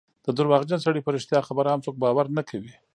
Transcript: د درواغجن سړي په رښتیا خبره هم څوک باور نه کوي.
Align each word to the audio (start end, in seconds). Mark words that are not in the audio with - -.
د 0.25 0.27
درواغجن 0.37 0.79
سړي 0.85 1.01
په 1.03 1.11
رښتیا 1.15 1.39
خبره 1.47 1.69
هم 1.71 1.81
څوک 1.85 1.95
باور 2.03 2.25
نه 2.37 2.43
کوي. 2.49 2.73